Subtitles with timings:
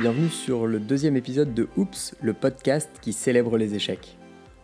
[0.00, 4.16] Bienvenue sur le deuxième épisode de Oops, le podcast qui célèbre les échecs.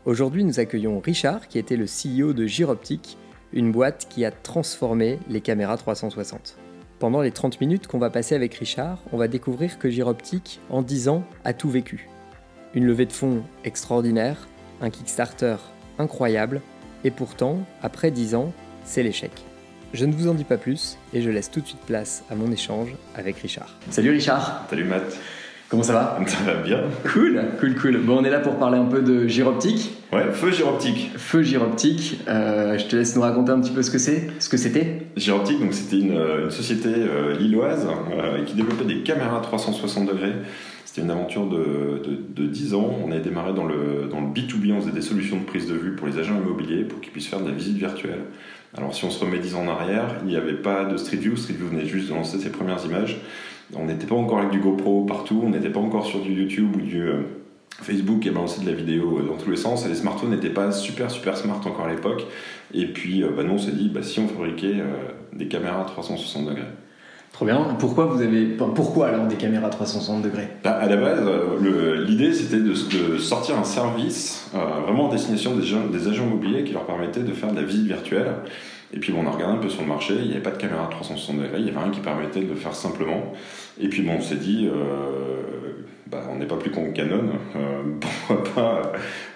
[0.07, 3.19] Aujourd'hui, nous accueillons Richard, qui était le CEO de Gyroptique,
[3.53, 6.57] une boîte qui a transformé les caméras 360.
[6.99, 10.81] Pendant les 30 minutes qu'on va passer avec Richard, on va découvrir que Gyroptique, en
[10.81, 12.09] 10 ans, a tout vécu.
[12.75, 14.49] Une levée de fonds extraordinaire,
[14.81, 15.57] un Kickstarter
[15.99, 16.63] incroyable,
[17.05, 18.55] et pourtant, après 10 ans,
[18.85, 19.33] c'est l'échec.
[19.95, 22.35] Je ne vous en dis pas plus et je laisse tout de suite place à
[22.35, 23.75] mon échange avec Richard.
[23.89, 25.19] Salut Richard Salut Matt
[25.71, 26.19] Comment ça va?
[26.27, 26.81] Ça va bien
[27.13, 27.99] Cool, cool, cool.
[27.99, 29.99] Bon, on est là pour parler un peu de Gyroptique.
[30.13, 31.11] Ouais, Feu Gyroptique.
[31.17, 34.49] Feu Gyroptique, euh, je te laisse nous raconter un petit peu ce que c'est, ce
[34.49, 35.07] que c'était.
[35.17, 40.33] Gyroptique, donc c'était une, une, société euh, lilloise euh, qui développait des caméras 360 degrés.
[40.99, 42.93] C'était une aventure de, de, de, 10 ans.
[43.07, 45.75] On a démarré dans le, dans le B2B, on faisait des solutions de prise de
[45.75, 48.23] vue pour les agents immobiliers pour qu'ils puissent faire de la visite virtuelle.
[48.77, 51.19] Alors si on se remet 10 ans en arrière, il n'y avait pas de Street
[51.19, 51.37] View.
[51.37, 53.19] Street View venait juste de lancer ses premières images.
[53.77, 56.75] On n'était pas encore avec du GoPro partout, on n'était pas encore sur du YouTube
[56.75, 57.23] ou du euh,
[57.81, 59.87] Facebook a balancé de la vidéo dans tous les sens.
[59.87, 62.27] Les smartphones n'étaient pas super super smart encore à l'époque.
[62.75, 65.83] Et puis euh, bah, nous on s'est dit, bah, si on fabriquait euh, des caméras
[65.83, 66.63] à 360 degrés.
[67.39, 67.77] Trop bien.
[67.79, 70.49] Pourquoi vous avez, pourquoi alors des caméras 360 degrés?
[70.65, 71.21] Bah, À la base,
[72.05, 72.75] l'idée c'était de,
[73.17, 75.63] sortir un service euh, vraiment en destination des,
[75.97, 78.33] des agents immobiliers qui leur permettait de faire de la visite virtuelle.
[78.93, 80.51] Et puis bon, on a regardé un peu sur le marché, il n'y avait pas
[80.51, 83.33] de caméra 360 degrés, il y avait rien qui permettait de le faire simplement.
[83.81, 85.68] Et puis bon, on s'est dit, euh,
[86.11, 88.93] bah, on n'est pas plus con Canon, euh, pourquoi pas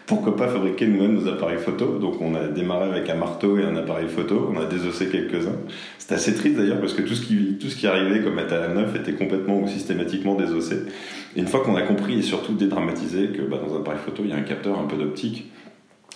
[0.07, 3.65] pourquoi pas fabriquer nous-mêmes nos appareils photo Donc on a démarré avec un marteau et
[3.65, 5.57] un appareil photo, on a désossé quelques-uns.
[5.99, 8.69] C'était assez triste d'ailleurs parce que tout ce qui, tout ce qui arrivait comme à
[8.69, 10.83] neuf était complètement ou systématiquement désossé.
[11.37, 14.23] Et une fois qu'on a compris et surtout dédramatisé que bah, dans un appareil photo
[14.25, 15.51] il y a un capteur, un peu d'optique,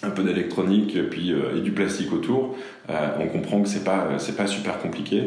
[0.02, 2.56] un peu d'électronique puis euh, et du plastique autour,
[2.90, 5.22] euh, on comprend que c'est pas c'est pas super compliqué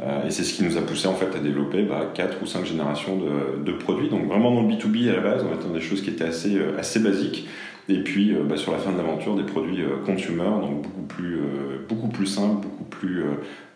[0.00, 2.46] euh, et c'est ce qui nous a poussé en fait à développer bah, 4 ou
[2.46, 4.08] 5 générations de, de, produits.
[4.08, 6.24] Donc vraiment dans le B2B à la base, on était dans des choses qui étaient
[6.24, 7.48] assez assez basiques
[7.88, 11.40] et puis bah, sur la fin de l'aventure des produits consumer, donc beaucoup plus
[11.88, 13.24] beaucoup plus simples, beaucoup plus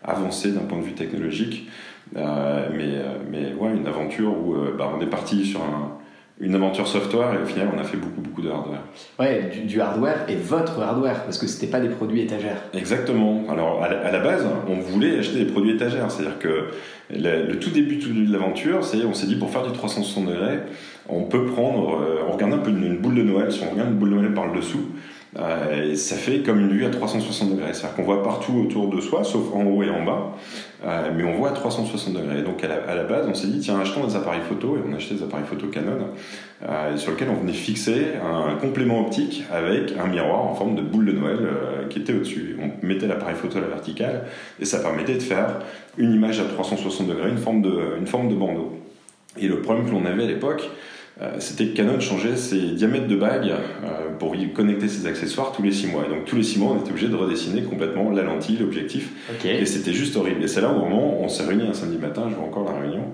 [0.03, 1.67] avancés d'un point de vue technologique.
[2.13, 5.97] mais mais ouais, une aventure où bah, on est parti sur un
[6.39, 8.81] une aventure software et au final on a fait beaucoup beaucoup de hardware.
[9.19, 12.57] Ouais, du, hardware et votre hardware parce que c'était pas des produits étagères.
[12.73, 13.43] Exactement.
[13.49, 16.65] Alors à la, base on voulait acheter des produits étagères, c'est-à-dire que
[17.09, 20.59] le, tout début de l'aventure, c'est on s'est dit pour faire du 360 degrés,
[21.07, 23.91] on peut prendre, euh, on regarde un peu une, boule de Noël, si on regarde
[23.91, 24.89] une boule de Noël par le dessous,
[25.37, 27.73] euh, et ça fait comme une vue à 360 degrés.
[27.73, 30.33] C'est-à-dire qu'on voit partout autour de soi, sauf en haut et en bas,
[30.85, 32.41] euh, mais on voit à 360 degrés.
[32.41, 34.97] Donc à la, base, on s'est dit, tiens, achetons des appareils photo, et on a
[34.97, 35.97] acheté des appareils photo Canon,
[36.63, 40.81] euh, sur lesquels on venait fixer un complément optique avec un miroir en forme de
[40.81, 41.39] boule de Noël
[41.89, 42.57] qui était au-dessus.
[42.61, 44.23] On mettait l'appareil photo à la verticale,
[44.59, 45.59] et ça permettait de faire
[45.97, 48.79] une image à 360 degrés, une forme de, bandeau.
[49.37, 50.69] Et le problème que l'on avait à l'époque,
[51.39, 55.63] c'était que Canon changeait ses diamètres de bague euh, pour y connecter ses accessoires tous
[55.63, 56.03] les 6 mois.
[56.05, 59.11] Et donc tous les 6 mois, on était obligé de redessiner complètement la lentille, l'objectif.
[59.45, 60.43] Et c'était juste horrible.
[60.43, 62.77] Et c'est là où moment, on s'est réunis un samedi matin, je vois encore la
[62.77, 63.05] réunion,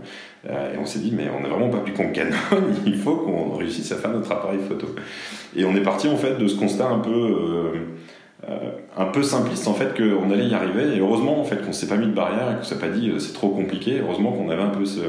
[0.49, 2.35] euh, et on s'est dit, mais on n'est vraiment pas plus con que Canon,
[2.87, 4.87] il faut qu'on réussisse à faire notre appareil photo.
[5.55, 7.73] Et on est parti en fait de ce constat un peu...
[8.97, 11.87] un peu simpliste en fait qu'on allait y arriver et heureusement en fait qu'on s'est
[11.87, 14.63] pas mis de barrière et qu'on s'est pas dit c'est trop compliqué heureusement qu'on avait
[14.63, 15.01] un peu ce,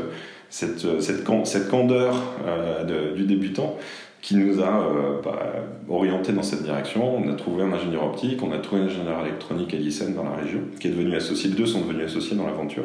[0.52, 2.14] cette, euh, cette, cette candeur
[2.46, 3.76] euh, du débutant
[4.20, 5.54] qui nous a euh, bah,
[5.88, 7.16] orienté dans cette direction.
[7.16, 10.24] On a trouvé un ingénieur optique, on a trouvé un ingénieur électronique à Lyssen dans
[10.24, 11.50] la région, qui est devenu associé.
[11.50, 12.84] Deux sont devenus associés dans l'aventure.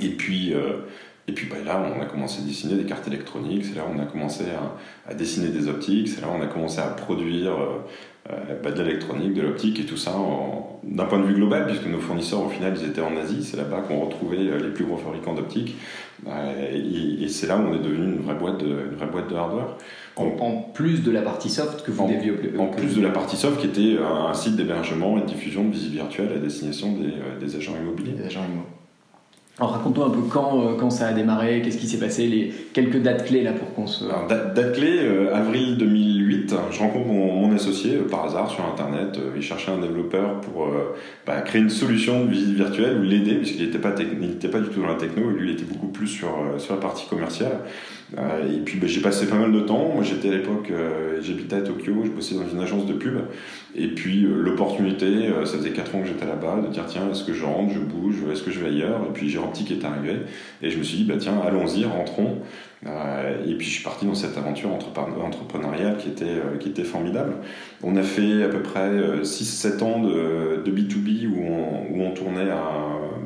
[0.00, 0.84] Et puis, euh,
[1.26, 3.64] et puis bah, là, on a commencé à dessiner des cartes électroniques.
[3.64, 6.08] C'est là où on a commencé à, à dessiner des optiques.
[6.08, 7.52] C'est là où on a commencé à produire
[8.62, 10.12] bah, de l'électronique, de l'optique et tout ça
[10.82, 13.56] d'un point de vue global, puisque nos fournisseurs au final ils étaient en Asie, c'est
[13.56, 15.76] là-bas qu'on retrouvait les plus gros fabricants d'optique.
[16.26, 19.28] Euh, et, c'est là où on est devenu une vraie boîte de, une vraie boîte
[19.28, 19.76] de hardware.
[20.16, 23.36] En, plus de la partie soft que vous en, développez En plus de la partie
[23.36, 27.08] soft qui était un, site d'hébergement et de diffusion de visite virtuelle à destination des,
[27.08, 28.12] euh, des agents immobiliers.
[28.12, 28.76] Des agents immobiliers.
[29.58, 32.52] Alors raconte-nous un peu quand, euh, quand ça a démarré, qu'est-ce qui s'est passé, les
[32.74, 34.04] quelques dates clés là pour qu'on se...
[34.04, 35.78] Alors, date, clé, euh, avril
[36.26, 40.68] 2008, je rencontre mon, associé euh, par hasard sur internet, il cherchait un développeur pour
[41.26, 44.88] bah, créer une solution de visite virtuelle ou l'aider, puisqu'il n'était pas, du tout dans
[44.88, 46.28] la techno, lui il était beaucoup plus sur
[46.70, 47.60] la partie commerciale.
[48.14, 50.72] Et puis bah, j'ai passé pas mal de temps, moi j'étais à l'époque,
[51.20, 53.18] j'habitais à Tokyo, je bossais dans une agence de pub,
[53.74, 57.32] et puis l'opportunité, ça faisait 4 ans que j'étais là-bas, de dire tiens, est-ce que
[57.32, 60.16] je rentre, je bouge, est-ce que je vais ailleurs, et puis j'ai qui est arrivé.
[60.62, 62.42] Et je me suis dit, bah, tiens, allons-y, rentrons.
[62.86, 66.84] Euh, et puis je suis parti dans cette aventure entrepreneuriale qui était, euh, qui était
[66.84, 67.36] formidable.
[67.82, 68.90] On a fait à peu près
[69.22, 72.70] 6-7 euh, ans de, de, B2B où on, où on tournait à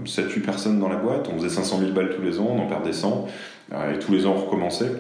[0.05, 2.67] 7-8 personnes dans la boîte, on faisait 500 000 balles tous les ans, on en
[2.67, 3.29] perdait 100,
[3.73, 4.91] et tous les ans on recommençait.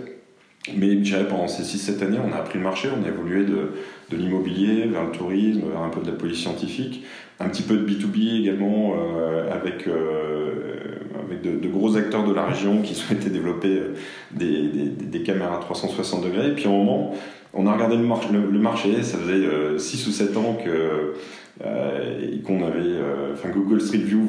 [0.77, 3.45] Mais je dirais pendant ces 6-7 années, on a appris le marché, on a évolué
[3.45, 3.73] de,
[4.11, 7.05] de l'immobilier vers le tourisme, vers un peu de la police scientifique,
[7.39, 8.95] un petit peu de B2B également,
[9.51, 9.89] avec,
[11.27, 13.81] avec de, gros acteurs de la région qui souhaitaient développer
[14.33, 16.49] des, des, des caméras 360 degrés.
[16.49, 17.15] Et puis à un moment,
[17.55, 18.03] on a regardé le,
[18.51, 21.15] le, marché, ça faisait 6 ou 7 ans que
[21.63, 24.27] euh, qu'on avait, euh, enfin Google Street View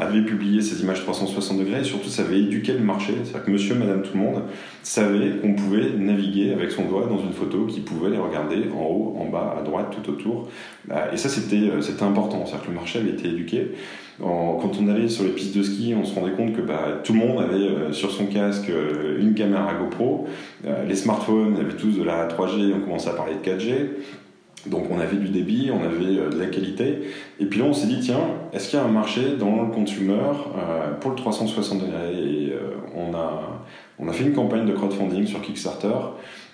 [0.00, 3.50] avait publié ces images 360 degrés et surtout ça avait éduqué le marché, c'est-à-dire que
[3.50, 4.42] monsieur, madame, tout le monde
[4.82, 8.84] savait qu'on pouvait naviguer avec son doigt dans une photo, qu'il pouvait les regarder en
[8.84, 10.48] haut, en bas, à droite, tout autour.
[10.90, 13.72] Euh, et ça c'était, c'était important, c'est-à-dire que le marché avait été éduqué.
[14.20, 17.14] quand on allait sur les pistes de ski, on se rendait compte que bah, tout
[17.14, 18.70] le monde avait sur son casque
[19.18, 20.28] une caméra GoPro,
[20.86, 23.88] les smartphones avaient tous de la 3G, on commençait à parler de 4G.
[24.66, 27.00] Donc on avait du débit, on avait euh, de la qualité.
[27.40, 28.20] Et puis là on s'est dit, tiens,
[28.52, 32.52] est-ce qu'il y a un marché dans le consumer euh, pour le 360 degrés Et
[32.52, 33.62] euh, on, a,
[33.98, 35.94] on a fait une campagne de crowdfunding sur Kickstarter.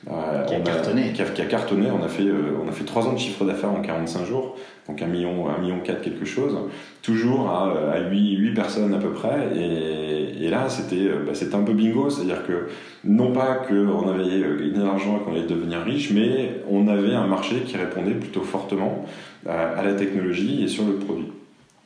[0.07, 1.13] Qui a, cartonné.
[1.13, 1.89] Qui a, cartonné.
[1.91, 2.29] On a fait,
[2.65, 4.57] on a fait 3 ans de chiffre d'affaires en 45 jours,
[4.89, 6.57] donc 1 million, 1 million 4 quelque chose,
[7.03, 9.49] toujours à, à 8, 8 personnes à peu près.
[9.57, 12.69] Et, et là c'était bah, un peu bingo, c'est-à-dire que
[13.05, 17.15] non pas qu'on avait gagné de l'argent et qu'on allait devenir riche, mais on avait
[17.15, 19.05] un marché qui répondait plutôt fortement
[19.47, 21.33] euh, à la technologie et sur le produit.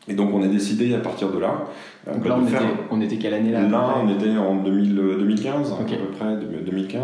[0.09, 1.65] Et donc on a décidé à partir de là.
[2.09, 2.63] Euh, donc là, on, faire...
[2.63, 7.03] était, on était quelle année là Là, on était en 2015, à peu près, 2015.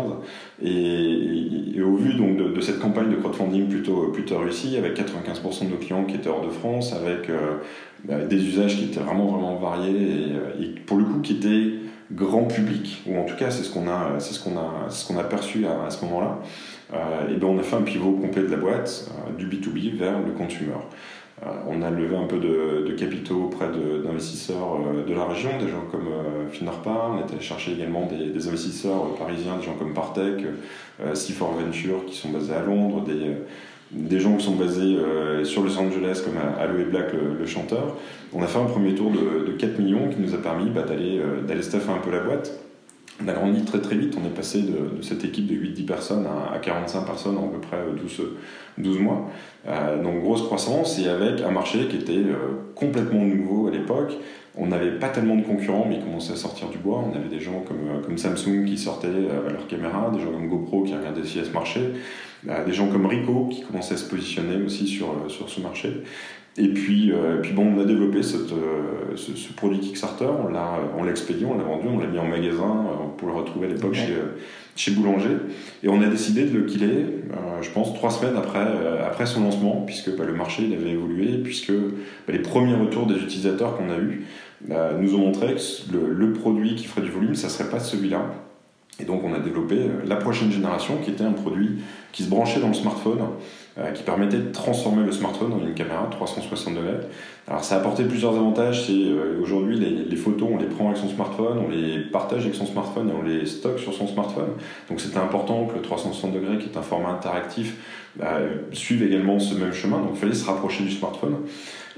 [0.63, 5.71] Et, au vu donc de, cette campagne de crowdfunding plutôt, plutôt réussie, avec 95% de
[5.71, 7.57] nos clients qui étaient hors de France, avec euh,
[8.05, 11.81] bah, des usages qui étaient vraiment, vraiment variés, et, et pour le coup qui étaient
[12.13, 15.07] grand public, ou en tout cas c'est ce qu'on a, c'est ce qu'on a, ce
[15.07, 16.39] qu'on a perçu à, ce moment-là.
[16.93, 19.97] Euh, et ben on a fait un pivot complet de la boîte euh, du B2B
[19.97, 20.73] vers le consumer.
[21.43, 23.67] Euh, on a levé un peu de, capitaux auprès
[24.03, 24.77] d'investisseurs
[25.07, 26.09] de, la région, des gens comme
[26.51, 30.45] Finarpa, on est allé chercher également des, investisseurs parisiens, des gens comme Partech,
[31.01, 33.37] C4 Venture qui sont basés à Londres, des
[33.91, 37.97] des gens qui sont basés euh, sur Los Angeles, comme Aloe Black, le, chanteur.
[38.33, 41.41] On a fait un premier tour de, 4 millions qui nous a permis bah, euh,
[41.41, 42.57] d'aller staffer un peu la boîte.
[43.23, 46.25] On a grandi très très vite, on est passé de, cette équipe de 8-10 personnes
[46.25, 48.21] à, 45 personnes en à peu près 12,
[48.77, 49.29] 12 mois.
[49.67, 52.23] Euh, donc grosse croissance et avec un marché qui était
[52.75, 54.13] complètement nouveau à l'époque.
[54.57, 57.03] On n'avait pas tellement de concurrents, mais ils commençaient à sortir du bois.
[57.09, 60.83] On avait des gens comme, comme Samsung qui sortaient leur caméra, des gens comme GoPro
[60.83, 61.93] qui regardaient aussi à ce marché
[62.65, 66.03] des gens comme Rico qui commençaient à se positionner aussi sur, euh, sur ce marché.
[66.57, 70.79] Et puis, euh, puis bon, on a développé cette, euh, ce, produit Kickstarter, on l'a,
[70.97, 72.85] on l'a expédié, on l'a vendu, on l'a mis en magasin
[73.17, 74.17] pour le retrouver à l'époque chez,
[74.75, 75.37] chez Boulanger.
[75.81, 77.05] Et on a décidé de le killer,
[77.61, 78.67] je pense, trois semaines après,
[79.05, 83.05] après son lancement, puisque bah, le marché il avait évolué, puisque bah, les premiers retours
[83.05, 84.25] des utilisateurs qu'on a eus
[84.99, 88.25] nous ont montré que le, le, produit qui ferait du volume, ça serait pas celui-là.
[88.99, 91.79] Et donc on a développé la prochaine génération qui était un produit
[92.11, 93.25] qui se branchait dans le smartphone, euh,
[93.95, 96.99] qui permettait de transformer le smartphone en une caméra 360 degrés.
[97.47, 98.85] Alors ça a apporté plusieurs avantages.
[98.85, 102.55] C'est euh, aujourd'hui les, photos, on les prend avec son smartphone, on les partage avec
[102.55, 104.51] son smartphone et on les stocke sur son smartphone.
[104.89, 107.75] Donc c'était important que le 360 degrés, qui est un format interactif,
[108.21, 109.99] euh, suive également ce même chemin.
[109.99, 111.35] Donc il fallait se rapprocher du smartphone.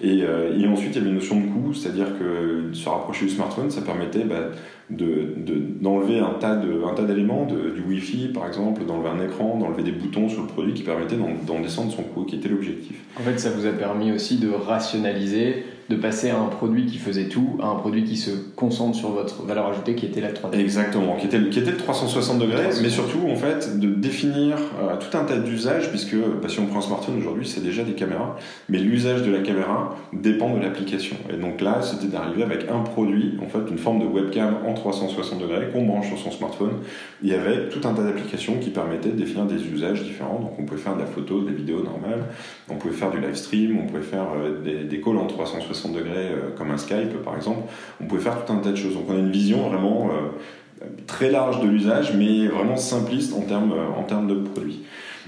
[0.02, 3.32] Et, et, ensuite, il y avait une notion de coût, c'est-à-dire que se rapprocher du
[3.32, 4.50] smartphone, ça permettait bah,
[4.90, 10.28] d'enlever de, un tas d'éléments, du Wi-Fi par exemple, d'enlever un écran, d'enlever des boutons
[10.28, 12.98] sur le produit qui permettaient d'en descendre son coût, qui était l'objectif.
[13.18, 16.98] En fait, ça vous a permis aussi de rationaliser de passer à un produit qui
[16.98, 20.32] faisait tout à un produit qui se concentre sur votre valeur ajoutée qui était la
[20.32, 20.58] 3D.
[20.58, 24.96] Exactement, qui était, qui était le 360 degrés, mais surtout en fait de définir euh,
[24.98, 27.94] tout un tas d'usages, puisque bah, si on prend un smartphone aujourd'hui, c'est déjà des
[27.94, 28.38] caméras,
[28.70, 31.18] mais l'usage de la caméra dépend de l'application.
[31.32, 34.74] Et donc là, c'était d'arriver avec un produit, en fait, une forme de webcam en
[34.74, 36.80] 360 degrés qu'on branche sur son smartphone,
[37.24, 40.40] et avec tout un tas d'applications qui permettaient de définir des usages différents.
[40.40, 42.24] Donc on pouvait faire de la photo, des vidéos normales,
[42.70, 45.73] on pouvait faire du live stream, on pouvait faire euh, des, des calls en 360
[45.74, 47.70] 60 degrés euh, comme un Skype par exemple,
[48.02, 48.94] on pouvait faire tout un tas de choses.
[48.94, 53.42] Donc on a une vision vraiment euh, très large de l'usage, mais vraiment simpliste en
[53.42, 54.84] termes, euh, en termes de produits.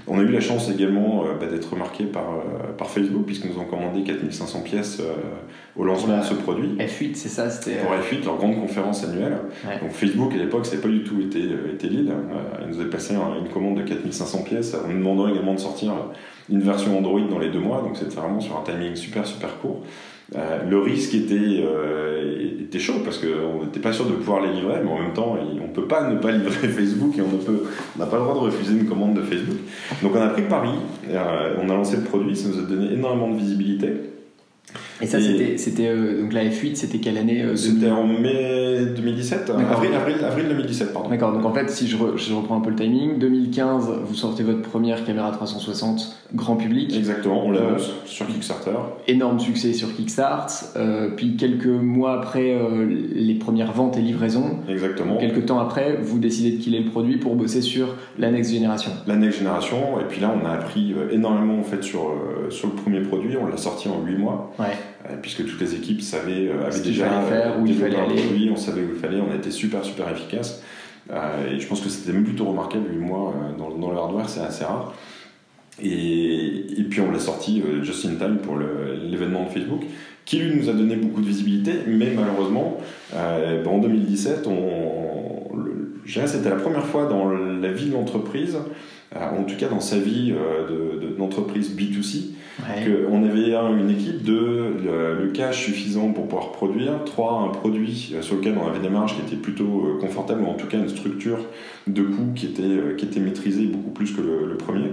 [0.08, 2.26] On a eu la chance également bah, d'être remarqué par,
[2.78, 5.02] par Facebook, puisqu'ils nous ont commandé 4500 pièces
[5.74, 6.76] au lancement de ce produit.
[6.78, 7.78] F8, c'est ça c'était...
[7.78, 9.38] Pour F8, leur grande conférence annuelle.
[9.82, 11.40] Donc Facebook, à l'époque, c'est pas du tout été,
[11.74, 12.12] été lead.
[12.62, 15.94] ils nous avaient passé une commande de 4500 pièces en nous demandant également de sortir
[16.48, 17.82] une version Android dans les deux mois.
[17.82, 19.82] Donc c'était vraiment sur un timing super, super court.
[20.34, 24.52] Euh, le risque était, euh, était chaud parce qu'on n'était pas sûr de pouvoir les
[24.52, 27.98] livrer, mais en même temps, on ne peut pas ne pas livrer Facebook et on
[27.98, 29.58] n'a pas le droit de refuser une commande de Facebook.
[30.02, 30.74] Donc on a pris Paris,
[31.10, 33.88] euh, on a lancé le produit, ça nous a donné énormément de visibilité.
[35.00, 39.50] Et ça, c'était euh, donc la F8, c'était quelle année euh, C'était en mai 2017,
[39.50, 41.10] avril, avril, avril 2017, pardon.
[41.10, 44.42] D'accord, donc en fait, si je, je, reprends un peu le timing, 2015, vous sortez
[44.42, 46.96] votre première caméra 360 grand public.
[46.96, 48.76] Exactement, on l'annonce euh, sur Kickstarter.
[49.06, 50.54] Énorme succès sur Kickstarter.
[51.16, 52.56] puis quelques mois après
[52.88, 54.58] les premières ventes et livraisons.
[54.68, 55.18] Exactement.
[55.18, 58.92] Quelques temps après, vous décidez de killer le produit pour bosser sur la next génération.
[59.06, 62.12] La next génération, et puis là, on a appris énormément en fait sur,
[62.50, 63.36] sur le premier produit.
[63.36, 64.52] On l'a sorti en 8 mois.
[64.58, 64.66] Ouais.
[65.10, 68.50] Euh, puisque toutes les équipes savaient, euh, avaient déjà faire, où il fallait aller.
[68.50, 70.62] on savait où il fallait, on été super super efficace.
[71.10, 74.40] Euh, et je pense que c'était même plutôt remarquable, moi, dans, dans le hardware, c'est
[74.40, 74.94] assez rare.
[75.80, 79.82] Et, et, puis on l'a sorti just in time pour l'événement de Facebook,
[80.24, 82.80] qui lui nous a donné beaucoup de visibilité, mais malheureusement,
[83.14, 85.50] en 2017, on,
[86.06, 88.56] c'était la première fois dans la vie de l'entreprise,
[89.14, 90.34] en tout cas dans sa vie
[91.18, 97.48] d'entreprise B2C, qu'on avait une équipe de le, cash suffisant pour pouvoir produire, trois, un
[97.48, 100.66] produit sur lequel on avait des marges qui étaient plutôt euh, confortables, ou en tout
[100.66, 101.38] cas une structure
[101.86, 104.90] de coûts qui était, euh, qui était maîtrisée beaucoup plus que le, premier.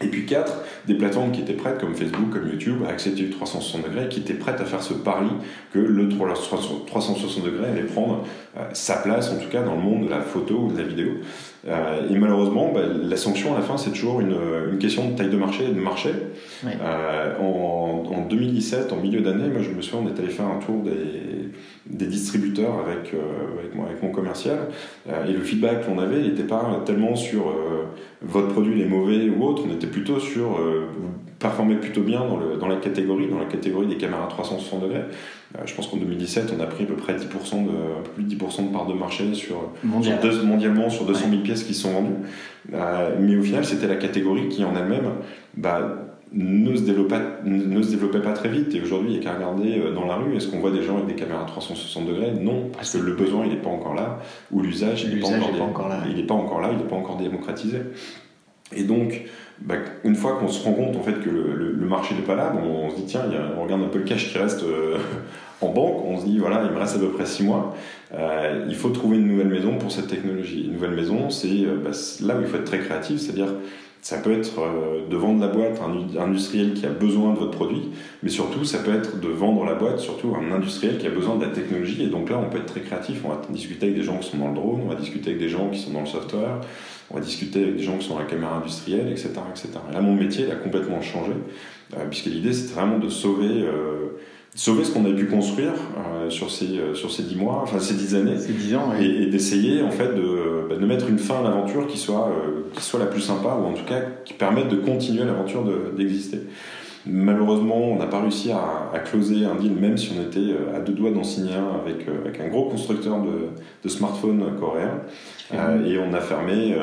[0.00, 3.30] Et puis quatre, des plateformes qui étaient prêtes, comme Facebook, comme YouTube, à accepter le
[3.30, 5.28] 360 degrés, qui étaient prêtes à faire ce pari
[5.72, 8.24] que le 360 degrés allait prendre
[8.56, 10.84] euh, sa place, en tout cas dans le monde de la photo ou de la
[10.84, 11.08] vidéo.
[11.66, 14.36] Euh, et malheureusement, bah, la sanction à la fin, c'est toujours une,
[14.72, 16.10] une, question de taille de marché et de marché.
[16.64, 20.46] Euh, en, en, 2017, en milieu d'année, moi je me souviens, on est allé faire
[20.46, 21.50] un tour des,
[21.86, 24.58] des distributeurs avec, euh, avec, moi, avec, mon commercial.
[25.08, 27.54] Et le feedback qu'on avait, il n'était pas tellement sur
[28.22, 30.58] votre produit est mauvais ou autre, on était plutôt sur
[31.44, 35.04] performez plutôt bien dans, le, dans la catégorie, dans la catégorie des caméras 360 degrés.
[35.64, 38.24] je pense qu'en 2017, on a pris à peu près 10% de, un peu plus
[38.24, 39.70] de 10% de part de marché sur,
[40.44, 42.16] mondialement sur 200 000 pièces qui sont vendues.
[43.20, 45.10] mais au final, c'était la catégorie qui en elle-même
[45.56, 48.74] bah, ne se, développait, ne se développait pas très vite.
[48.74, 50.36] Et aujourd'hui, il n'y a qu'à regarder euh, dans la rue.
[50.36, 52.32] Est-ce qu'on voit des gens avec des caméras 360 degrés?
[52.32, 54.18] Non, parce que le besoin, il n'est pas encore là,
[54.50, 56.02] ou l'usage, il n'est pas, encore là.
[56.08, 57.78] Il n'est pas encore là, il n'est pas encore démocratisé.
[58.76, 59.22] Et donc,
[59.60, 62.52] bah, une fois qu'on se rend compte en fait que le, marché n'est pas là,
[62.60, 63.22] on, se dit tiens,
[63.56, 64.98] on regarde un peu le cash qui reste euh,
[65.60, 67.76] en banque, on se dit voilà, il me reste à peu près 6 mois,
[68.14, 70.64] euh, il faut trouver une nouvelle maison pour cette technologie.
[70.64, 71.90] Une nouvelle maison, c'est bah,
[72.22, 73.48] là où il faut être très créatif, c'est-à-dire
[74.04, 77.38] ça peut être euh, de vendre la boîte à un industriel qui a besoin de
[77.38, 77.88] votre produit,
[78.22, 81.10] mais surtout, ça peut être de vendre la boîte surtout à un industriel qui a
[81.10, 82.02] besoin de la technologie.
[82.02, 83.22] Et donc là, on peut être très créatif.
[83.24, 85.40] On va discuter avec des gens qui sont dans le drone, on va discuter avec
[85.40, 86.60] des gens qui sont dans le software,
[87.10, 89.30] on va discuter avec des gens qui sont dans la caméra industrielle, etc.
[89.50, 89.68] etc.
[89.90, 91.32] Et là, mon métier, il a complètement changé,
[91.96, 93.62] euh, puisque l'idée, c'était vraiment de sauver...
[93.62, 94.18] Euh,
[94.54, 97.80] sauver ce qu'on a pu construire euh, sur ces euh, sur ces dix mois, enfin
[97.80, 101.18] ces dix années, ces 10 ans, et, d'essayer en fait de, bah, de mettre une
[101.18, 104.00] fin à l'aventure qui soit euh, qui soit la plus sympa ou en tout cas
[104.24, 105.64] qui permette de continuer l'aventure
[105.96, 106.40] d'exister.
[107.06, 110.80] Malheureusement, on n'a pas réussi à, à, closer un deal, même si on était à
[110.80, 113.48] deux doigts d'en signer un avec, avec un gros constructeur de,
[113.82, 115.00] de smartphones coréen.
[115.86, 116.74] et on a fermé,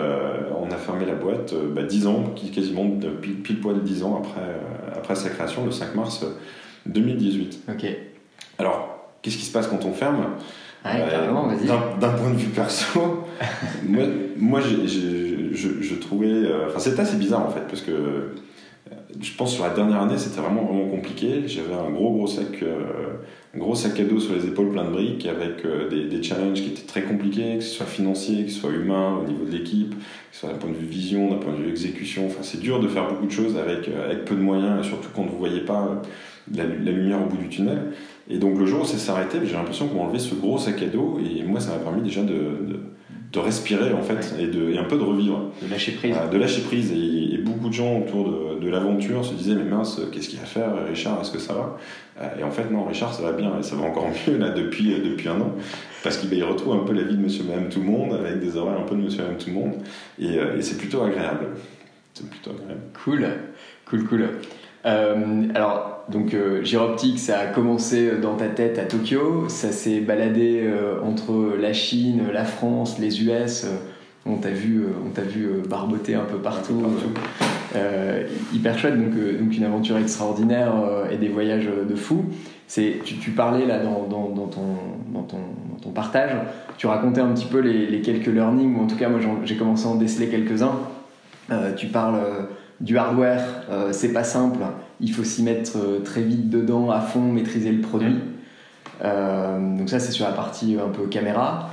[0.59, 2.23] on a fermé la boîte bah, 10 ans,
[2.53, 2.85] quasiment
[3.21, 6.23] pile, pile poil 10 ans après, après sa création, le 5 mars
[6.85, 7.63] 2018.
[7.69, 7.85] Ok.
[8.57, 10.25] Alors, qu'est-ce qui se passe quand on ferme?
[10.85, 13.23] Euh, D'un point de vue perso,
[13.87, 14.03] moi,
[14.37, 14.87] moi je,
[15.53, 16.27] je, trouvais.
[16.27, 18.35] Euh, enfin, c'était assez bizarre en fait, parce que euh,
[19.19, 21.43] je pense sur la dernière année, c'était vraiment vraiment compliqué.
[21.47, 22.63] J'avais un gros gros sac,
[23.53, 26.61] un gros sac à dos sur les épaules plein de briques, avec des, des, challenges
[26.61, 29.51] qui étaient très compliqués, que ce soit financier, que ce soit humain, au niveau de
[29.51, 32.27] l'équipe, que ce soit d'un point de vue vision, d'un point de vue exécution.
[32.27, 35.09] Enfin, c'est dur de faire beaucoup de choses avec, avec peu de moyens, et surtout
[35.13, 36.01] quand vous ne voyez pas
[36.53, 37.91] la, lumière au bout du tunnel.
[38.29, 40.81] Et donc le jour où ça s'est arrêté, j'ai l'impression qu'on enlevé ce gros sac
[40.81, 42.79] à dos et moi ça m'a permis déjà de,
[43.31, 45.51] de, respirer en fait et, de, et un peu de revivre.
[45.61, 46.15] De lâcher prise.
[46.31, 46.91] de lâcher prise.
[46.91, 47.20] Et,
[47.73, 51.39] gens autour de, l'aventure se disaient mais mince, qu'est-ce qu'il va faire Richard Est-ce que
[51.39, 51.77] ça va?
[52.21, 54.49] Euh, Et en fait non, Richard ça va bien et ça va encore mieux là
[54.49, 55.51] depuis, depuis un an
[56.03, 58.57] parce qu'il retrouve un peu la vie de monsieur madame tout le monde avec des
[58.57, 59.73] horaires un peu de monsieur madame tout le monde
[60.19, 61.47] et, euh, et c'est plutôt agréable.
[62.13, 62.51] C'est plutôt.
[63.03, 63.25] Cool,
[63.85, 64.29] cool, cool.
[64.85, 69.99] Euh, alors, donc, euh, Gyroptique, ça a commencé dans ta tête à Tokyo, ça s'est
[69.99, 73.65] baladé euh, entre la Chine, la France, les US.
[74.25, 76.83] On t'a vu, on t'a vu barboter un peu partout.
[78.53, 80.73] hyper chouette, donc, donc une aventure extraordinaire
[81.11, 82.25] et des voyages de fou.
[82.67, 84.61] C'est, tu, tu, parlais là dans, dans, dans, ton,
[85.13, 85.37] dans, ton,
[85.71, 86.31] dans, ton, partage,
[86.77, 89.57] tu racontais un petit peu les, les quelques learnings, ou en tout cas moi j'ai
[89.57, 90.79] commencé à en déceler quelques-uns.
[91.75, 92.21] tu parles
[92.81, 94.59] du hardware, euh, c'est pas simple,
[94.99, 98.19] il faut s'y mettre euh, très vite dedans, à fond, maîtriser le produit.
[99.03, 101.69] Euh, donc ça c'est sur la partie un peu caméra.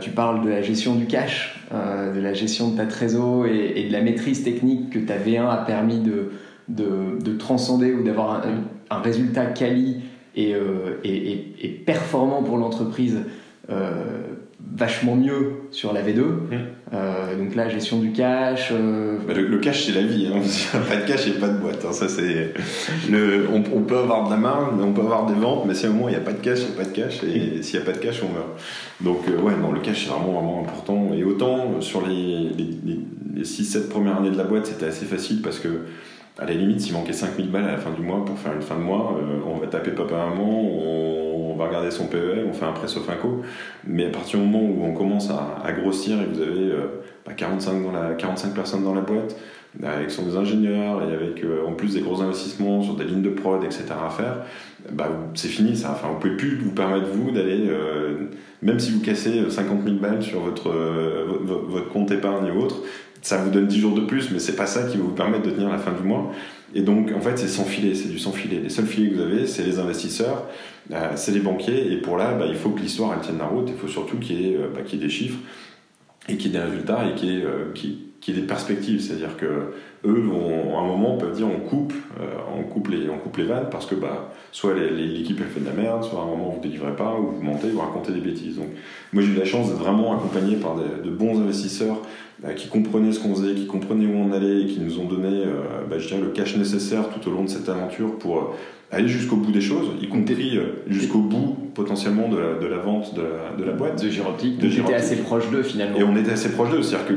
[0.00, 3.92] Tu parles de la gestion du cash, de la gestion de ta trésor et, de
[3.92, 6.30] la maîtrise technique que ta V1 a permis de,
[6.68, 8.42] de, transcender ou d'avoir
[8.90, 10.02] un, résultat quali
[10.34, 10.54] et,
[11.04, 13.18] et, performant pour l'entreprise
[14.76, 16.20] vachement mieux sur la V2.
[16.20, 16.83] Mmh.
[16.94, 18.70] Euh, donc là, gestion du cash.
[18.72, 20.28] Euh, bah, le, cash, c'est la vie.
[20.32, 20.40] Hein.
[20.88, 21.84] pas de cash, il n'y a pas de boîte.
[21.84, 21.92] Hein.
[21.92, 22.54] Ça, c'est
[23.10, 23.48] le...
[23.52, 25.92] on, peut avoir de la marge, on peut avoir des ventes, mais si à un
[25.92, 27.22] moment il n'y a pas de cash, il n'y a pas de cash.
[27.24, 27.62] Et mmh.
[27.62, 28.48] s'il n'y a pas de cash, on meurt.
[29.00, 31.08] Donc, euh, ouais, non, le cash, c'est vraiment, vraiment important.
[31.14, 33.00] Et autant sur les, les,
[33.34, 35.68] les 6-7 premières années de la boîte, c'était assez facile parce que
[36.38, 38.62] à la limite, s'il manquait 5000 balles à la fin du mois pour faire une
[38.62, 41.23] fin de mois, on va taper papa maman, on
[41.54, 43.42] on va regarder son PEL, on fait un prêt Sofinco,
[43.86, 46.72] mais à partir du moment où on commence à, grossir et vous avez
[47.36, 49.36] 45, euh, bah, dans la, 45 personnes dans la boîte,
[49.82, 53.22] avec son des ingénieurs et avec euh, en plus des gros investissements sur des lignes
[53.22, 53.84] de prod, etc.
[54.04, 54.38] à faire,
[54.90, 55.92] bah, c'est fini ça.
[55.92, 58.26] Enfin, vous pouvez plus vous permettre vous d'aller, euh,
[58.62, 60.72] même si vous cassez 50 000 balles sur votre,
[61.92, 62.82] compte épargne ou autre,
[63.22, 65.44] ça vous donne 10 jours de plus, mais c'est pas ça qui va vous permettre
[65.44, 66.30] de tenir la fin du mois.
[66.74, 68.60] Et donc, en fait, c'est sans filet, c'est du sans filet.
[68.60, 70.48] Les seuls filets que vous avez, c'est les investisseurs,
[70.92, 73.46] euh, c'est les banquiers, et pour là, bah, il faut que l'histoire elle tienne la
[73.46, 75.38] route, il faut surtout qu'il y, ait, euh, bah, des chiffres,
[76.28, 77.42] et qu'il y ait des résultats, et qu'il y,
[78.30, 79.00] ait, euh, des perspectives.
[79.00, 79.46] C'est-à-dire que
[80.06, 81.92] eux, vont, à un moment, peuvent dire on coupe,
[82.54, 85.66] on coupe, les, on coupe les vannes, parce que bah, soit l'équipe elle fait de
[85.66, 88.20] la merde, soit à un moment vous délivrez pas, ou vous mentez, vous racontez des
[88.20, 88.56] bêtises.
[88.56, 88.68] Donc,
[89.12, 92.02] moi j'ai eu la chance d'être vraiment accompagné par de bons investisseurs
[92.56, 95.44] qui comprenaient ce qu'on faisait, qui comprenaient où on allait et qui nous ont donné
[95.88, 98.54] bah, je dirais, le cash nécessaire tout au long de cette aventure pour
[98.94, 102.78] aller jusqu'au bout des choses, y compris euh, jusqu'au bout potentiellement de la, de la
[102.78, 104.02] vente de la, de la, boîte.
[104.02, 104.58] De Giroptique.
[104.58, 105.98] De était assez proche d'eux finalement.
[105.98, 107.14] Et on était assez proche d'eux, c'est-à-dire que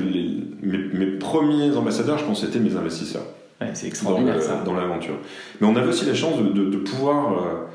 [0.67, 3.25] mes, mes, premiers ambassadeurs, je pense, c'était mes investisseurs.
[3.61, 4.61] Ouais, c'est extraordinaire dans, ça.
[4.65, 5.15] Dans l'aventure.
[5.59, 7.67] Mais on avait aussi la chance de, de, pouvoir.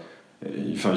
[0.45, 0.95] Euh, enfin,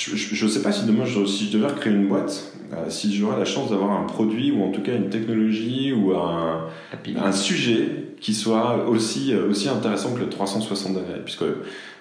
[0.00, 3.14] je ne sais pas si demain, je, si je devais recréer une boîte, euh, si
[3.14, 6.68] j'aurais la chance d'avoir un produit ou en tout cas une technologie ou un,
[7.16, 11.20] un sujet qui soit aussi, aussi intéressant que le 360 degrés.
[11.24, 11.44] Puisque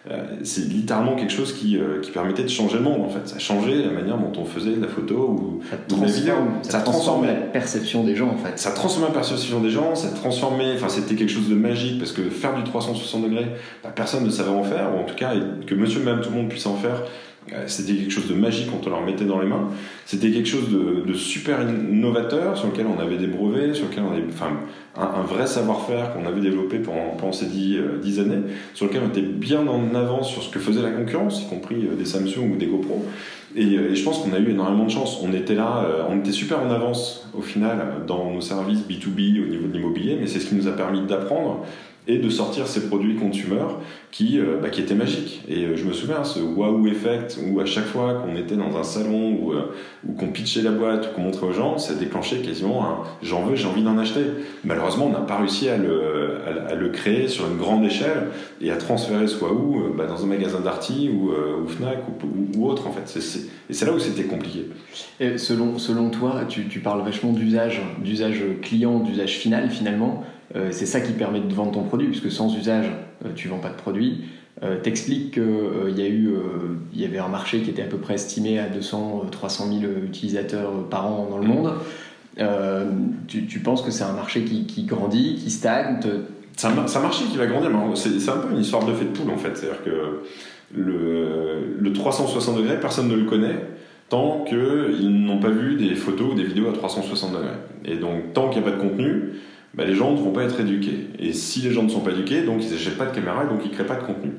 [0.09, 3.27] euh, c'est littéralement quelque chose qui, euh, qui, permettait de changer le monde en fait.
[3.27, 5.61] Ça changeait la manière dont on faisait la photo ou,
[5.99, 6.35] la vidéo.
[6.61, 8.57] Ça, transformait la perception des gens en fait.
[8.57, 12.13] Ça transformait la perception des gens, ça transformait, enfin c'était quelque chose de magique parce
[12.13, 13.47] que faire du 360 degrés,
[13.83, 15.33] bah, personne ne savait en faire, ou en tout cas
[15.67, 17.28] que monsieur même tout le monde puisse en faire, euh,
[17.67, 19.69] c'était quelque chose de magique quand on leur mettait dans les mains.
[20.05, 24.11] C'était quelque chose de, super innovateur sur lequel on avait des brevets, sur lequel on
[24.11, 24.51] avait enfin,
[24.95, 28.41] un, vrai savoir-faire qu'on avait développé pendant, pendant ces dix, euh, années,
[28.73, 31.87] sur lequel on était bien en avance sur ce que faisait la concurrence, y compris
[31.87, 33.05] euh, des Samsung ou des GoPro.
[33.55, 35.19] Et, je pense qu'on a eu énormément de chance.
[35.23, 39.47] On était là, on était super en avance au final dans nos services B2B au
[39.47, 41.65] niveau de l'immobilier, mais c'est ce qui nous a permis d'apprendre
[42.09, 43.65] et de sortir ces produits consumer
[44.11, 45.43] qui, euh, bah, qui étaient magiques.
[45.47, 48.75] Et euh, je me souviens, ce wow effect, où à chaque fois qu'on était dans
[48.75, 49.71] un salon ou euh,
[50.17, 53.55] qu'on pitchait la boîte ou qu'on montrait aux gens, ça déclenchait quasiment un j'en veux,
[53.55, 54.21] j'ai envie d'en acheter.
[54.63, 58.71] Malheureusement, on n'a pas réussi à le, à, le, créer sur une grande échelle et
[58.71, 61.31] à transférer ce wow bah, dans un magasin Darty ou,
[61.67, 63.19] Fnac ou, ou, autre en fait.
[63.69, 64.65] et c'est là où c'était compliqué.
[65.19, 70.23] Et selon, selon toi, tu, tu parles vachement d'usage, d'usage client, d'usage final finalement.
[70.55, 72.85] Euh, c'est ça qui permet de vendre ton produit, puisque sans usage,
[73.25, 74.25] euh, tu vends pas de produit.
[74.63, 76.33] Euh, t'expliques qu'il y, a eu,
[76.93, 80.71] y avait un marché qui était à peu près estimé à 200, 300 000 utilisateurs
[80.89, 81.73] par an dans le monde.
[83.27, 85.99] Tu, penses que c'est un marché qui, grandit, qui stagne
[86.57, 89.11] C'est un, marché qui va grandir, mais c'est un peu une histoire de fait de
[89.11, 89.55] poule en fait.
[89.55, 90.23] C'est-à-dire que
[90.75, 93.59] le, le 360 degrés, personne ne le connaît
[94.09, 97.47] tant qu'ils n'ont pas vu des photos ou des vidéos à 360 degrés.
[97.85, 99.33] Et donc, tant qu'il n'y a pas de contenu,
[99.75, 101.07] bah, les gens ne vont pas être éduqués.
[101.19, 103.47] Et si les gens ne sont pas éduqués, donc ils n'achètent pas de caméra et
[103.47, 104.31] donc ils ne créent pas de contenu.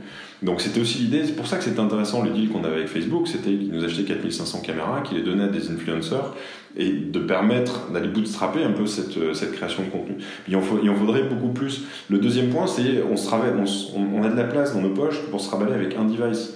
[0.42, 2.88] Donc c'était aussi l'idée, c'est pour ça que c'était intéressant le deal qu'on avait avec
[2.88, 6.34] Facebook, c'était qu'ils nous achetaient 4500 caméras, qu'ils les donnaient à des influenceurs
[6.76, 10.16] et de permettre d'aller bootstrapper un peu cette, euh, cette création de contenu.
[10.48, 11.82] Il en, faut, il en faudrait beaucoup plus.
[12.08, 15.40] Le deuxième point, c'est on, on, on, a de la place dans nos poches pour
[15.40, 16.54] se raballer avec un device,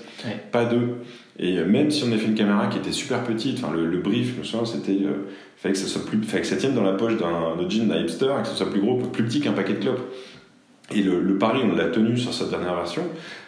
[0.51, 0.99] pas deux.
[1.39, 3.99] Et euh, même si on a fait une caméra qui était super petite, enfin le,
[3.99, 5.25] brief, je me c'était euh,
[5.63, 8.33] que ça soit plus, fallait que ça tienne dans la poche d'un jean d'un hipster
[8.39, 10.15] et que ce soit plus gros, plus petit qu'un paquet de clopes.
[10.95, 13.05] Et le, le pari, on l'a tenu sur sa dernière version,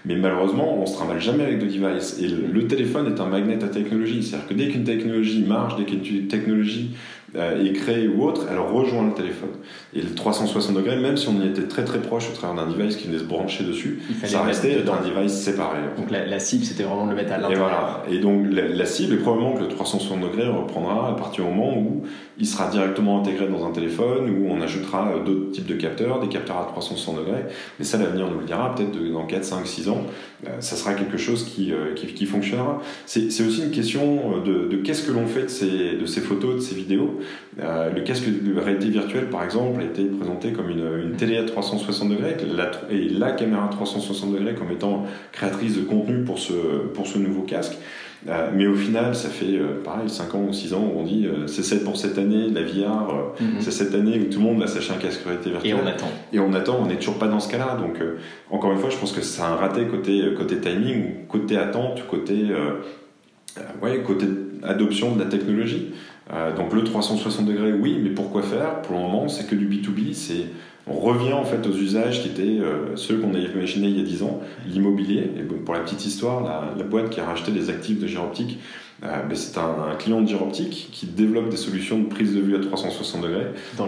[0.07, 2.19] mais malheureusement, on se trimballe jamais avec de device.
[2.19, 4.23] Et le, le téléphone est un magnet à technologie.
[4.23, 6.93] C'est-à-dire que dès qu'une technologie marche, dès qu'une technologie
[7.37, 9.51] euh, est créée ou autre, elle rejoint le téléphone.
[9.95, 12.71] Et le 360 degrés, même si on y était très très proche au travers d'un
[12.71, 15.79] device qui venait se brancher dessus, ça restait un device séparé.
[15.99, 17.69] Donc la, cible, c'était vraiment de le mettre à l'intérieur.
[17.69, 18.03] Et voilà.
[18.11, 21.77] Et donc la, cible est probablement que le 360 degrés reprendra à partir du moment
[21.79, 22.03] où
[22.39, 26.21] il sera directement intégré dans un téléphone, où on ajoutera euh, d'autres types de capteurs,
[26.21, 27.45] des capteurs à 360 degrés.
[27.79, 30.03] Mais ça, l'avenir nous le dira, peut-être dans 4, 5, 6 ans,
[30.47, 32.81] euh, ça sera quelque chose qui, qui, fonctionnera.
[33.05, 36.57] C'est aussi une question de, de qu'est-ce que l'on fait de ces, de ces photos,
[36.57, 37.19] de ces vidéos
[37.59, 41.45] le casque de réalité virtuelle, par exemple, a été présenté comme une, une télé à
[41.45, 42.37] 360 degrés
[42.91, 46.53] et la caméra 360 degrés comme étant créatrice de contenu pour ce,
[46.95, 47.77] pour ce nouveau casque.
[48.29, 51.05] Euh, mais au final, ça fait euh, pareil 5 ans ou 6 ans où on
[51.05, 53.61] dit euh, c'est c'est pour cette année, la VR, mhm.
[53.61, 55.77] c'est cette année où tout le monde va s'acheter un casque réalité virtuelle.
[55.77, 56.11] Et on attend.
[56.33, 57.77] Et on attend, on n'est toujours pas dans ce cas-là.
[57.77, 58.03] Donc,
[58.51, 62.47] encore une fois, je pense que c'est un raté côté, côté timing, côté attente, côté,
[63.83, 64.27] ouais, côté
[64.65, 65.93] adoption de la technologie.
[66.57, 68.83] Donc, le 360 degrés, oui, mais pourquoi faire?
[68.83, 70.47] Pour le moment, c'est que du B2B, c'est
[70.89, 74.01] on revient en fait aux usages qui étaient euh, ceux qu'on avait imaginés il y
[74.01, 75.31] a 10 ans, l'immobilier.
[75.37, 76.45] Et pour la petite histoire,
[76.77, 78.61] la, boîte qui a racheté les actifs de Giroptique,
[79.03, 82.55] euh, ben, c'est un, client de Giroptique qui développe des solutions de prise de vue
[82.55, 83.47] à 360 degrés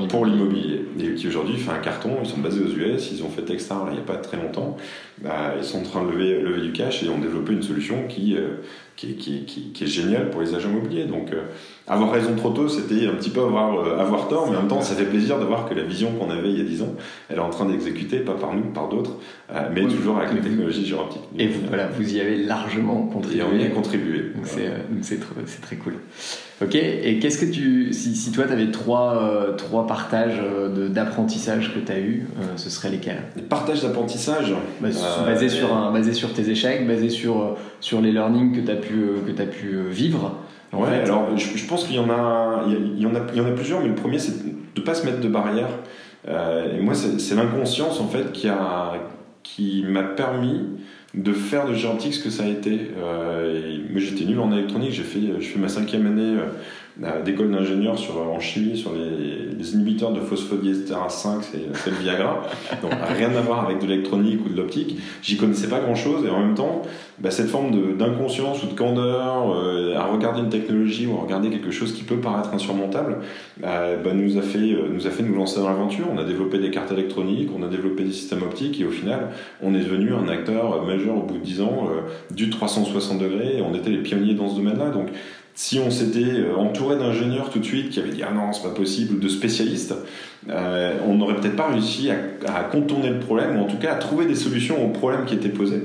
[0.09, 0.87] pour l'immobilier.
[0.99, 3.87] Et qui aujourd'hui fait un carton, ils sont basés aux US, ils ont fait Techstar
[3.91, 4.77] il n'y a pas très longtemps.
[5.23, 8.09] Bah, ils sont en train de lever, lever, du cash et ont développé une solution
[8.09, 8.37] qui,
[9.05, 11.05] euh, qui, qui, qui, est géniale pour les agents immobiliers.
[11.05, 11.33] Donc,
[11.87, 14.69] avoir raison trop tôt, c'était un petit peu avoir, euh, avoir tort, mais en même
[14.69, 16.83] temps, ça fait plaisir de voir que la vision qu'on avait il y a 10
[16.83, 16.95] ans,
[17.29, 19.17] elle est en train d'exécuter, pas par nous, par d'autres,
[19.51, 21.23] euh, mais toujours avec les technologies géoptiques.
[21.39, 23.41] Et vous, voilà, vous y avez largement contribué.
[23.41, 24.33] Et on y a contribué.
[24.35, 24.47] Donc
[25.03, 25.95] c'est très cool.
[26.61, 27.93] Ok, et qu'est-ce que tu.
[27.93, 30.43] Si, si toi, tu avais trois, euh, trois partages
[30.91, 33.23] d'apprentissage que tu as eu, ce seraient lesquels?
[33.37, 34.55] Les partages d'apprentissage?
[34.81, 34.89] Bah,
[35.25, 38.77] basés, sur un, basés sur tes échecs, basés sur, sur les learnings que tu as
[38.77, 40.37] pu, que as pu vivre
[40.73, 43.47] Ouais, alors je, pense qu'il y en a, il y, en a, il y en
[43.47, 45.71] a plusieurs, mais le premier c'est de ne pas se mettre de barrière.
[46.29, 48.93] Euh, et moi, c'est l'inconscience en fait qui a,
[49.43, 50.61] qui m'a permis
[51.15, 52.91] de faire de géantique ce que ça a été.
[52.99, 54.93] Euh, j'étais nul en électronique.
[54.93, 56.47] J'ai fait, je fais ma cinquième année euh,
[57.25, 62.43] d'école d'ingénieur sur en chimie sur les, les inhibiteurs de phosphodiesterase 5, c'est le Viagra.
[62.83, 64.99] Donc rien à voir avec de l'électronique ou de l'optique.
[65.23, 66.83] J'y connaissais pas grand chose et en même temps
[67.21, 71.51] bah, cette forme d'inconscience ou de candeur euh, à regarder une technologie ou à regarder
[71.51, 73.19] quelque chose qui peut paraître insurmontable
[73.65, 76.07] euh, bah, nous, a fait, euh, nous a fait nous lancer dans l'aventure.
[76.15, 79.31] On a développé des cartes électroniques, on a développé des systèmes optiques et au final,
[79.63, 81.89] on est devenu un acteur majeur au bout de 10 ans
[82.31, 84.91] du 360 degrés et on était les pionniers dans ce domaine-là.
[84.91, 85.09] Donc
[85.59, 88.75] si on s'était entouré d'ingénieurs tout de suite qui avaient dit ah non c'est pas
[88.75, 89.93] possible ou de spécialistes
[90.49, 92.15] on n'aurait peut-être pas réussi à,
[92.55, 95.35] à, contourner le problème ou en tout cas à trouver des solutions aux problèmes qui
[95.35, 95.83] étaient posés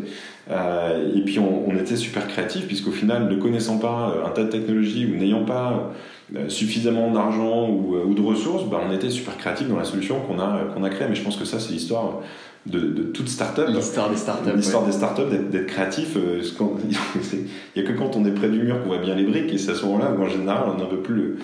[0.51, 4.29] euh, et puis on, on, était super créatifs, puisqu'au final, ne connaissant pas euh, un
[4.29, 5.93] tas de technologies ou n'ayant pas
[6.35, 10.19] euh, suffisamment d'argent ou, ou, de ressources, bah, on était super créatifs dans la solution
[10.21, 11.07] qu'on a, qu'on a créée.
[11.07, 12.21] Mais je pense que ça, c'est l'histoire
[12.65, 13.65] de, de, toute startup.
[13.67, 14.55] L'histoire des startups.
[14.55, 16.15] L'histoire des startups, d'être créatif.
[16.17, 17.39] il
[17.75, 19.57] n'y a que quand on est près du mur qu'on voit bien les briques, et
[19.57, 21.35] c'est à ce moment-là où en général on est un peu plus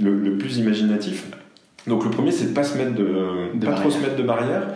[0.00, 1.26] le, le, plus imaginatif.
[1.86, 4.22] Donc le premier, c'est de pas se mettre de, de pas trop se mettre de
[4.22, 4.68] barrières.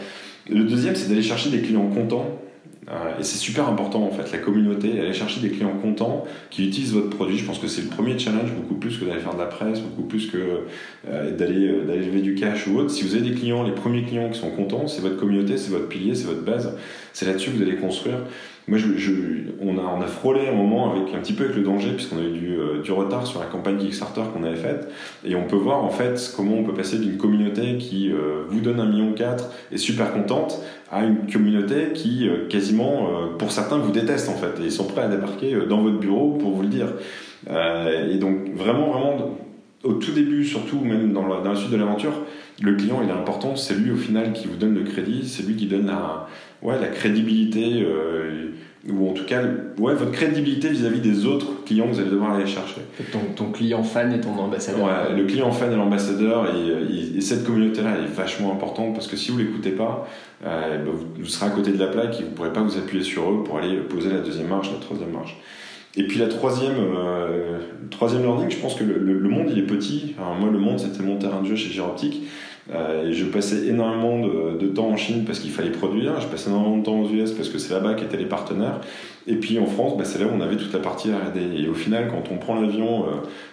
[0.48, 2.45] Le deuxième, c'est d'aller chercher des clients contents euh,
[2.88, 6.92] et c'est super important en fait, la communauté, aller chercher des clients contents qui utilisent
[6.92, 7.36] votre produit.
[7.36, 9.80] Je pense que c'est le premier challenge, beaucoup plus que d'aller faire de la presse,
[9.80, 10.66] beaucoup plus que
[11.08, 12.90] euh, d'aller euh, lever du cash ou autre.
[12.90, 15.70] Si vous avez des clients, les premiers clients qui sont contents, c'est votre communauté, c'est
[15.70, 16.76] votre pilier, c'est votre base.
[17.12, 18.18] C'est là-dessus que vous allez construire.
[18.68, 18.80] Moi,
[19.60, 22.32] on, a, frôlé un moment avec un petit peu avec le danger, puisqu'on a eu
[22.32, 24.90] du, euh, retard sur la campagne Kickstarter qu'on avait faite.
[25.24, 28.60] Et on peut voir en fait comment on peut passer d'une communauté qui euh, vous
[28.60, 33.78] donne un million quatre et super contente à une communauté qui euh, quasiment, pour certains,
[33.78, 34.60] vous déteste en fait.
[34.60, 36.88] Et ils sont prêts à débarquer dans votre bureau pour vous le dire.
[37.48, 39.38] et donc vraiment, vraiment,
[39.84, 42.14] au tout début, surtout même dans la, dans la suite de l'aventure,
[42.60, 43.54] le client il est important.
[43.54, 46.26] C'est lui au final qui vous donne le crédit, c'est lui qui donne la
[46.66, 48.50] ouais, la crédibilité, euh,
[48.88, 49.42] ou en tout cas
[49.78, 52.80] ouais, votre crédibilité vis-à-vis des autres clients que vous allez devoir aller chercher.
[53.12, 54.84] Ton, ton client fan est ton ambassadeur.
[54.84, 59.16] Ouais, le client fan est l'ambassadeur et, et, cette communauté-là est vachement importante parce que
[59.16, 60.08] si vous l'écoutez pas,
[60.44, 62.76] euh, bah, vous, serez à côté de la plaque et vous ne pourrez pas vous
[62.76, 65.36] appuyer sur eux pour aller poser la deuxième marche, la troisième marche.
[65.98, 67.58] Et puis la troisième, euh,
[67.90, 70.14] troisième learning, je pense que le, le, monde il est petit.
[70.18, 72.22] moi le monde c'était mon terrain de jeu chez Giroptique.
[72.74, 76.78] Euh, je passais énormément de, temps en Chine parce qu'il fallait produire, je passais énormément
[76.78, 78.80] de temps aux US parce que c'est là-bas qu'étaient les partenaires.
[79.28, 81.38] Et puis en France, bah, c'est là où on avait toute la partie RD.
[81.58, 83.10] Et au final, quand on prend l'avion euh,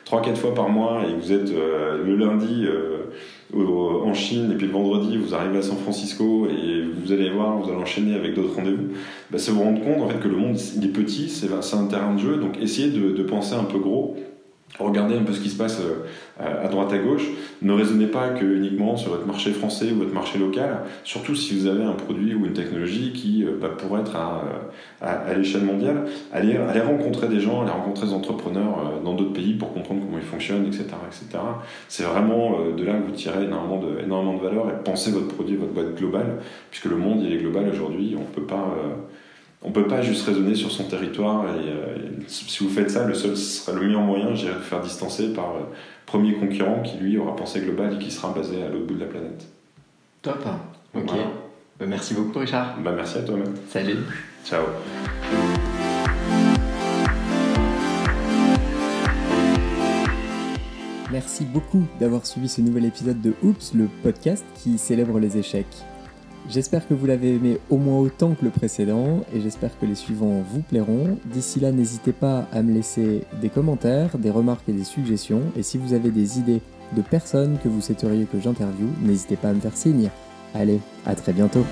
[0.10, 3.08] 3-4 fois par mois et vous êtes euh, le lundi euh,
[3.56, 7.58] en Chine et puis le vendredi vous arrivez à San Francisco et vous allez voir,
[7.58, 8.90] vous allez enchaîner avec d'autres rendez-vous,
[9.32, 11.86] bah, c'est vous rendre compte en fait que le monde il est petit, c'est un
[11.86, 14.16] terrain de jeu, donc essayez de, de penser un peu gros
[14.80, 17.28] Regardez un peu ce qui se passe euh, à droite à gauche.
[17.62, 21.56] Ne raisonnez pas que uniquement sur votre marché français ou votre marché local, surtout si
[21.56, 24.44] vous avez un produit ou une technologie qui euh, bah, pourrait être à,
[25.02, 26.06] à, l'échelle mondiale.
[26.32, 30.02] Allez, allez, rencontrer des gens, allez rencontrer des entrepreneurs euh, dans d'autres pays pour comprendre
[30.04, 30.86] comment ils fonctionnent, etc.
[31.08, 31.44] etc.
[31.88, 35.28] C'est vraiment de là que vous tirez énormément de, énormément de valeur et pensez votre
[35.28, 36.40] produit, votre boîte globale,
[36.72, 38.16] puisque le monde il est global aujourd'hui.
[38.20, 38.76] On peut pas
[39.64, 41.46] on peut pas juste raisonner sur son territoire.
[41.56, 45.34] Et, si vous faites ça, le seul sera le meilleur moyen, j'irai vous faire distancer
[45.34, 45.66] par le
[46.06, 49.02] premier concurrent qui lui aura pensée globale et qui sera basé à l'autre bout de
[49.02, 49.48] la planète.
[50.22, 50.46] Top.
[50.94, 51.12] Ok.
[51.80, 52.78] Bah, merci beaucoup, Richard.
[52.82, 53.54] Bah, merci à toi, même.
[53.68, 53.98] Salut.
[54.46, 54.64] Ciao.
[61.12, 65.68] Merci beaucoup d'avoir suivi ce nouvel épisode de Oops, le podcast qui célèbre les échecs.
[66.50, 69.96] J'espère que vous l'avez aimé au moins autant que le précédent et j'espère que les
[69.96, 71.18] suivants vous plairont.
[71.26, 75.42] D'ici là, n'hésitez pas à me laisser des commentaires, des remarques et des suggestions.
[75.58, 76.62] Et si vous avez des idées
[76.96, 80.10] de personnes que vous souhaiteriez que j'interviewe, n'hésitez pas à me faire signe.
[80.54, 81.66] Allez, à très bientôt.